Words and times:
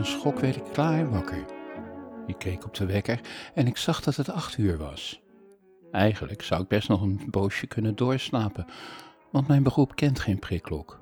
Een 0.00 0.06
schok 0.06 0.38
werd 0.38 0.56
ik 0.56 0.64
klaar 0.72 1.10
wakker. 1.10 1.44
Ik 2.26 2.38
keek 2.38 2.64
op 2.64 2.74
de 2.74 2.86
wekker 2.86 3.20
en 3.54 3.66
ik 3.66 3.76
zag 3.76 4.00
dat 4.00 4.16
het 4.16 4.30
acht 4.30 4.58
uur 4.58 4.78
was. 4.78 5.22
Eigenlijk 5.90 6.42
zou 6.42 6.62
ik 6.62 6.68
best 6.68 6.88
nog 6.88 7.02
een 7.02 7.28
poosje 7.30 7.66
kunnen 7.66 7.96
doorslapen, 7.96 8.66
want 9.30 9.48
mijn 9.48 9.62
beroep 9.62 9.96
kent 9.96 10.20
geen 10.20 10.38
prikklok. 10.38 11.00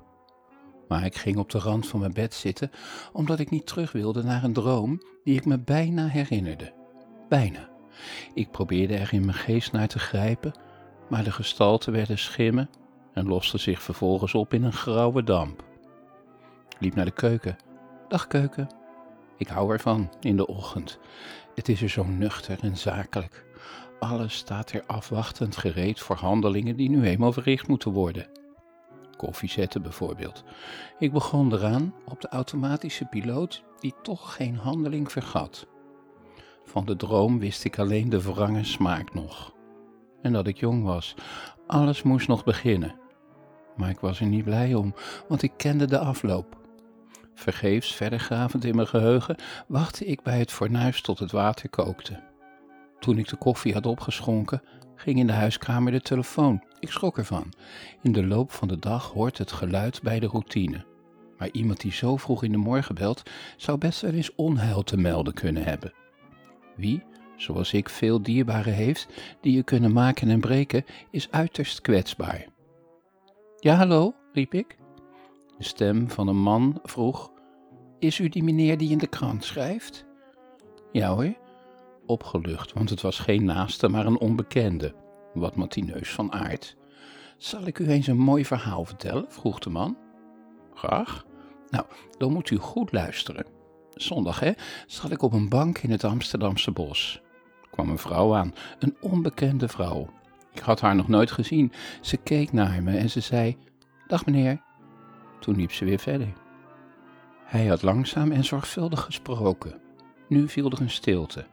Maar 0.87 1.05
ik 1.05 1.15
ging 1.15 1.37
op 1.37 1.49
de 1.49 1.59
rand 1.59 1.87
van 1.87 1.99
mijn 1.99 2.13
bed 2.13 2.33
zitten, 2.33 2.71
omdat 3.13 3.39
ik 3.39 3.49
niet 3.49 3.67
terug 3.67 3.91
wilde 3.91 4.23
naar 4.23 4.43
een 4.43 4.53
droom 4.53 5.01
die 5.23 5.35
ik 5.35 5.45
me 5.45 5.59
bijna 5.59 6.07
herinnerde. 6.07 6.73
Bijna. 7.29 7.69
Ik 8.33 8.51
probeerde 8.51 8.95
er 8.95 9.13
in 9.13 9.25
mijn 9.25 9.37
geest 9.37 9.71
naar 9.71 9.87
te 9.87 9.99
grijpen, 9.99 10.53
maar 11.09 11.23
de 11.23 11.31
gestalten 11.31 11.93
werden 11.93 12.17
schimmen 12.17 12.69
en 13.13 13.27
losten 13.27 13.59
zich 13.59 13.81
vervolgens 13.81 14.33
op 14.33 14.53
in 14.53 14.63
een 14.63 14.73
grauwe 14.73 15.23
damp. 15.23 15.63
Ik 16.69 16.79
liep 16.79 16.95
naar 16.95 17.05
de 17.05 17.11
keuken. 17.11 17.57
Dag 18.07 18.27
keuken. 18.27 18.78
Ik 19.39 19.47
hou 19.47 19.71
ervan 19.71 20.09
in 20.19 20.37
de 20.37 20.47
ochtend. 20.47 20.99
Het 21.55 21.69
is 21.69 21.81
er 21.81 21.89
zo 21.89 22.03
nuchter 22.03 22.57
en 22.61 22.77
zakelijk. 22.77 23.45
Alles 23.99 24.33
staat 24.33 24.71
er 24.71 24.83
afwachtend 24.85 25.57
gereed 25.57 25.99
voor 25.99 26.15
handelingen 26.15 26.75
die 26.75 26.89
nu 26.89 27.03
eenmaal 27.03 27.31
verricht 27.31 27.67
moeten 27.67 27.91
worden. 27.91 28.27
Koffie 29.17 29.49
zetten 29.49 29.81
bijvoorbeeld. 29.81 30.43
Ik 30.99 31.11
begon 31.11 31.53
eraan 31.53 31.93
op 32.05 32.21
de 32.21 32.27
automatische 32.27 33.05
piloot 33.05 33.63
die 33.79 33.93
toch 34.01 34.35
geen 34.35 34.55
handeling 34.57 35.11
vergat. 35.11 35.67
Van 36.65 36.85
de 36.85 36.95
droom 36.95 37.39
wist 37.39 37.63
ik 37.63 37.79
alleen 37.79 38.09
de 38.09 38.21
wrange 38.21 38.63
smaak 38.63 39.13
nog. 39.13 39.53
En 40.21 40.33
dat 40.33 40.47
ik 40.47 40.57
jong 40.57 40.83
was. 40.83 41.15
Alles 41.67 42.01
moest 42.01 42.27
nog 42.27 42.43
beginnen. 42.43 42.95
Maar 43.75 43.89
ik 43.89 43.99
was 43.99 44.19
er 44.19 44.25
niet 44.25 44.43
blij 44.43 44.73
om, 44.73 44.93
want 45.27 45.41
ik 45.41 45.51
kende 45.57 45.85
de 45.85 45.99
afloop. 45.99 46.57
Vergeefs 47.39 47.95
verder 47.95 48.19
gravend 48.19 48.65
in 48.65 48.75
mijn 48.75 48.87
geheugen 48.87 49.35
wachtte 49.67 50.05
ik 50.05 50.21
bij 50.21 50.39
het 50.39 50.51
fornuis 50.51 51.01
tot 51.01 51.19
het 51.19 51.31
water 51.31 51.69
kookte. 51.69 52.19
Toen 52.99 53.17
ik 53.17 53.27
de 53.27 53.35
koffie 53.35 53.73
had 53.73 53.85
opgeschonken, 53.85 54.61
ging 54.95 55.19
in 55.19 55.27
de 55.27 55.33
huiskamer 55.33 55.91
de 55.91 56.01
telefoon. 56.01 56.63
Ik 56.79 56.91
schrok 56.91 57.17
ervan. 57.17 57.53
In 58.01 58.11
de 58.11 58.25
loop 58.25 58.51
van 58.51 58.67
de 58.67 58.79
dag 58.79 59.11
hoort 59.11 59.37
het 59.37 59.51
geluid 59.51 60.01
bij 60.01 60.19
de 60.19 60.27
routine. 60.27 60.85
Maar 61.37 61.49
iemand 61.51 61.81
die 61.81 61.91
zo 61.91 62.17
vroeg 62.17 62.43
in 62.43 62.51
de 62.51 62.57
morgen 62.57 62.95
belt, 62.95 63.29
zou 63.57 63.77
best 63.77 64.01
wel 64.01 64.13
eens 64.13 64.35
onheil 64.35 64.83
te 64.83 64.97
melden 64.97 65.33
kunnen 65.33 65.63
hebben. 65.63 65.93
Wie, 66.75 67.03
zoals 67.37 67.73
ik, 67.73 67.89
veel 67.89 68.21
dierbaren 68.21 68.73
heeft 68.73 69.07
die 69.41 69.55
je 69.55 69.63
kunnen 69.63 69.93
maken 69.93 70.29
en 70.29 70.39
breken, 70.39 70.85
is 71.11 71.31
uiterst 71.31 71.81
kwetsbaar. 71.81 72.45
Ja, 73.59 73.75
hallo, 73.75 74.13
riep 74.33 74.53
ik. 74.53 74.77
De 75.59 75.65
stem 75.65 76.09
van 76.09 76.27
een 76.27 76.41
man 76.41 76.79
vroeg: 76.83 77.31
Is 77.99 78.19
u 78.19 78.29
die 78.29 78.43
meneer 78.43 78.77
die 78.77 78.89
in 78.89 78.97
de 78.97 79.07
krant 79.07 79.43
schrijft? 79.43 80.05
Ja 80.91 81.13
hoor, 81.13 81.33
opgelucht, 82.05 82.73
want 82.73 82.89
het 82.89 83.01
was 83.01 83.19
geen 83.19 83.43
naaste, 83.43 83.87
maar 83.87 84.05
een 84.05 84.19
onbekende, 84.19 84.95
wat 85.33 85.55
matineus 85.55 86.11
van 86.11 86.31
aard. 86.31 86.77
Zal 87.37 87.67
ik 87.67 87.79
u 87.79 87.87
eens 87.87 88.07
een 88.07 88.17
mooi 88.17 88.45
verhaal 88.45 88.85
vertellen? 88.85 89.25
vroeg 89.29 89.59
de 89.59 89.69
man. 89.69 89.97
Graag. 90.73 91.25
Nou, 91.69 91.85
dan 92.17 92.31
moet 92.33 92.49
u 92.49 92.57
goed 92.57 92.91
luisteren. 92.91 93.45
Zondag, 93.93 94.39
hè, 94.39 94.51
zat 94.87 95.11
ik 95.11 95.21
op 95.21 95.33
een 95.33 95.49
bank 95.49 95.77
in 95.77 95.91
het 95.91 96.03
Amsterdamse 96.03 96.71
bos. 96.71 97.21
Er 97.61 97.69
kwam 97.69 97.89
een 97.89 97.97
vrouw 97.97 98.35
aan, 98.35 98.53
een 98.79 98.97
onbekende 99.01 99.67
vrouw. 99.67 100.09
Ik 100.53 100.59
had 100.59 100.81
haar 100.81 100.95
nog 100.95 101.07
nooit 101.07 101.31
gezien. 101.31 101.71
Ze 102.01 102.17
keek 102.17 102.51
naar 102.51 102.83
me 102.83 102.97
en 102.97 103.09
ze 103.09 103.19
zei: 103.19 103.57
Dag 104.07 104.25
meneer. 104.25 104.67
Toen 105.39 105.55
liep 105.55 105.71
ze 105.71 105.85
weer 105.85 105.99
verder. 105.99 106.33
Hij 107.43 107.67
had 107.67 107.81
langzaam 107.81 108.31
en 108.31 108.43
zorgvuldig 108.43 109.01
gesproken. 109.01 109.81
Nu 110.27 110.47
viel 110.47 110.71
er 110.71 110.81
een 110.81 110.89
stilte. 110.89 111.45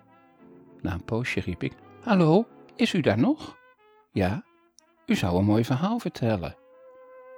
Na 0.80 0.92
een 0.92 1.04
poosje 1.04 1.40
riep 1.40 1.62
ik: 1.62 1.72
Hallo, 2.02 2.46
is 2.76 2.92
u 2.92 3.00
daar 3.00 3.18
nog? 3.18 3.56
Ja, 4.12 4.44
u 5.06 5.14
zou 5.14 5.38
een 5.38 5.44
mooi 5.44 5.64
verhaal 5.64 5.98
vertellen. 5.98 6.56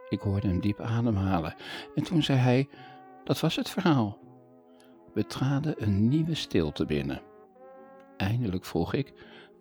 Ik 0.09 0.21
hoorde 0.21 0.49
hem 0.49 0.61
diep 0.61 0.81
ademhalen 0.81 1.55
en 1.95 2.03
toen 2.03 2.23
zei 2.23 2.39
hij: 2.39 2.69
Dat 3.25 3.41
was 3.41 3.57
het 3.57 3.71
verhaal. 3.71 4.19
We 5.15 5.27
traden 5.27 5.75
een 5.83 6.09
nieuwe 6.09 6.35
stilte 6.35 6.87
binnen. 6.87 7.23
Eindelijk 8.17 8.65
vroeg 8.65 8.95
ik: 8.95 9.13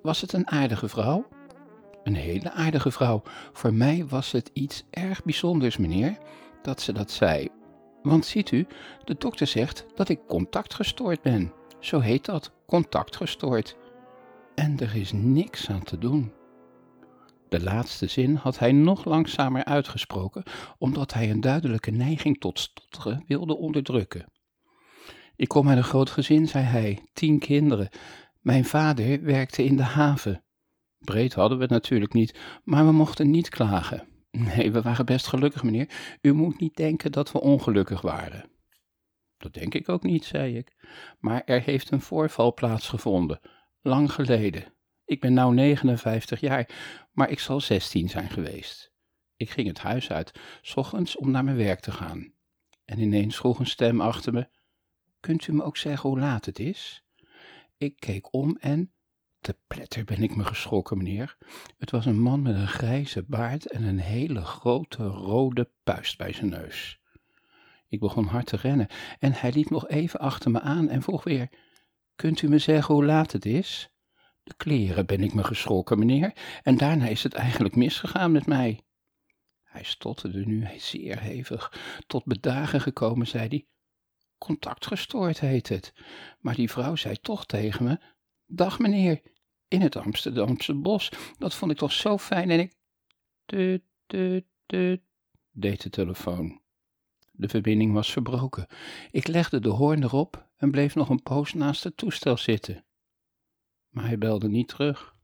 Was 0.01 0.21
het 0.21 0.33
een 0.33 0.47
aardige 0.47 0.87
vrouw? 0.87 1.27
Een 2.03 2.15
hele 2.15 2.51
aardige 2.51 2.91
vrouw. 2.91 3.21
Voor 3.53 3.73
mij 3.73 4.05
was 4.05 4.31
het 4.31 4.49
iets 4.53 4.85
erg 4.89 5.23
bijzonders, 5.23 5.77
meneer, 5.77 6.17
dat 6.61 6.81
ze 6.81 6.93
dat 6.93 7.11
zei. 7.11 7.47
Want 8.01 8.25
ziet 8.25 8.51
u, 8.51 8.67
de 9.03 9.15
dokter 9.17 9.47
zegt 9.47 9.85
dat 9.95 10.09
ik 10.09 10.19
contactgestoord 10.27 11.21
ben. 11.21 11.53
Zo 11.79 11.99
heet 11.99 12.25
dat, 12.25 12.51
contactgestoord. 12.65 13.77
En 14.55 14.79
er 14.79 14.95
is 14.95 15.11
niks 15.11 15.69
aan 15.69 15.83
te 15.83 15.97
doen. 15.97 16.31
De 17.49 17.63
laatste 17.63 18.07
zin 18.07 18.35
had 18.35 18.59
hij 18.59 18.71
nog 18.71 19.05
langzamer 19.05 19.63
uitgesproken, 19.63 20.43
omdat 20.77 21.13
hij 21.13 21.29
een 21.29 21.41
duidelijke 21.41 21.91
neiging 21.91 22.39
tot 22.39 22.59
stotteren 22.59 23.23
wilde 23.27 23.57
onderdrukken. 23.57 24.25
Ik 25.35 25.47
kom 25.47 25.69
uit 25.69 25.77
een 25.77 25.83
groot 25.83 26.09
gezin, 26.09 26.47
zei 26.47 26.63
hij, 26.63 26.99
tien 27.13 27.39
kinderen. 27.39 27.89
Mijn 28.41 28.65
vader 28.65 29.23
werkte 29.23 29.63
in 29.63 29.75
de 29.75 29.83
haven. 29.83 30.43
Breed 30.99 31.33
hadden 31.33 31.57
we 31.57 31.63
het 31.63 31.73
natuurlijk 31.73 32.13
niet, 32.13 32.39
maar 32.63 32.85
we 32.85 32.91
mochten 32.91 33.29
niet 33.29 33.49
klagen. 33.49 34.07
Nee, 34.31 34.71
we 34.71 34.81
waren 34.81 35.05
best 35.05 35.27
gelukkig, 35.27 35.63
meneer. 35.63 36.17
U 36.21 36.33
moet 36.33 36.59
niet 36.59 36.75
denken 36.75 37.11
dat 37.11 37.31
we 37.31 37.41
ongelukkig 37.41 38.01
waren. 38.01 38.49
Dat 39.37 39.53
denk 39.53 39.73
ik 39.73 39.89
ook 39.89 40.03
niet, 40.03 40.25
zei 40.25 40.57
ik. 40.57 40.75
Maar 41.19 41.43
er 41.45 41.61
heeft 41.61 41.91
een 41.91 42.01
voorval 42.01 42.53
plaatsgevonden, 42.53 43.39
lang 43.81 44.11
geleden. 44.11 44.73
Ik 45.05 45.21
ben 45.21 45.33
nu 45.33 45.53
59 45.53 46.39
jaar, 46.39 46.69
maar 47.11 47.29
ik 47.29 47.39
zal 47.39 47.61
16 47.61 48.09
zijn 48.09 48.29
geweest. 48.29 48.93
Ik 49.35 49.49
ging 49.49 49.67
het 49.67 49.79
huis 49.79 50.11
uit, 50.11 50.39
s 50.61 50.75
ochtends 50.75 51.15
om 51.15 51.31
naar 51.31 51.43
mijn 51.43 51.57
werk 51.57 51.79
te 51.79 51.91
gaan. 51.91 52.33
En 52.85 52.99
ineens 52.99 53.35
vroeg 53.35 53.59
een 53.59 53.67
stem 53.67 54.01
achter 54.01 54.33
me: 54.33 54.49
Kunt 55.19 55.47
u 55.47 55.53
me 55.53 55.63
ook 55.63 55.77
zeggen 55.77 56.09
hoe 56.09 56.19
laat 56.19 56.45
het 56.45 56.59
is? 56.59 57.05
Ik 57.77 57.99
keek 57.99 58.33
om 58.33 58.57
en 58.59 58.93
te 59.47 59.57
pletter 59.67 60.03
ben 60.03 60.23
ik 60.23 60.35
me 60.35 60.43
geschrokken, 60.43 60.97
meneer. 60.97 61.37
Het 61.77 61.91
was 61.91 62.05
een 62.05 62.19
man 62.19 62.41
met 62.41 62.55
een 62.55 62.67
grijze 62.67 63.23
baard 63.23 63.65
en 63.65 63.83
een 63.83 63.99
hele 63.99 64.41
grote 64.41 65.03
rode 65.03 65.69
puist 65.83 66.17
bij 66.17 66.33
zijn 66.33 66.49
neus. 66.49 66.99
Ik 67.87 67.99
begon 67.99 68.25
hard 68.25 68.45
te 68.45 68.55
rennen 68.55 68.87
en 69.19 69.33
hij 69.33 69.51
liep 69.51 69.69
nog 69.69 69.87
even 69.87 70.19
achter 70.19 70.51
me 70.51 70.59
aan 70.59 70.89
en 70.89 71.01
vroeg 71.01 71.23
weer: 71.23 71.49
Kunt 72.15 72.41
u 72.41 72.49
me 72.49 72.57
zeggen 72.57 72.93
hoe 72.93 73.05
laat 73.05 73.31
het 73.31 73.45
is? 73.45 73.89
De 74.43 74.53
kleren 74.57 75.05
ben 75.05 75.23
ik 75.23 75.33
me 75.33 75.43
geschrokken, 75.43 75.99
meneer, 75.99 76.33
en 76.63 76.77
daarna 76.77 77.07
is 77.07 77.23
het 77.23 77.33
eigenlijk 77.33 77.75
misgegaan 77.75 78.31
met 78.31 78.45
mij. 78.45 78.81
Hij 79.63 79.83
stotterde 79.83 80.45
nu 80.45 80.67
zeer 80.77 81.19
hevig. 81.19 81.73
Tot 82.07 82.25
bedagen 82.25 82.81
gekomen, 82.81 83.27
zei 83.27 83.47
hij: 83.47 83.67
Contactgestoord 84.37 85.39
heet 85.39 85.69
het. 85.69 85.93
Maar 86.39 86.55
die 86.55 86.71
vrouw 86.71 86.95
zei 86.95 87.15
toch 87.15 87.45
tegen 87.45 87.83
me: 87.83 87.99
Dag 88.45 88.79
meneer, 88.79 89.21
in 89.67 89.81
het 89.81 89.95
Amsterdamse 89.95 90.73
bos. 90.73 91.11
Dat 91.37 91.55
vond 91.55 91.71
ik 91.71 91.77
toch 91.77 91.91
zo 91.91 92.17
fijn 92.17 92.49
en 92.49 92.59
ik. 92.59 92.75
Tut, 93.45 93.81
tut, 94.05 94.45
tut, 94.65 95.01
deed 95.51 95.81
de 95.81 95.89
telefoon. 95.89 96.61
De 97.31 97.49
verbinding 97.49 97.93
was 97.93 98.11
verbroken. 98.11 98.67
Ik 99.11 99.27
legde 99.27 99.59
de 99.59 99.69
hoorn 99.69 100.03
erop 100.03 100.49
en 100.57 100.71
bleef 100.71 100.95
nog 100.95 101.09
een 101.09 101.23
poos 101.23 101.53
naast 101.53 101.83
het 101.83 101.97
toestel 101.97 102.37
zitten. 102.37 102.85
Maar 103.89 104.05
hij 104.05 104.17
belde 104.17 104.49
niet 104.49 104.67
terug. 104.67 105.15